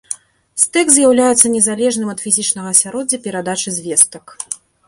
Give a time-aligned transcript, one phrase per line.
[0.61, 4.25] Стэк з'яўляецца незалежным ад фізічнага асяроддзя перадачы звестак.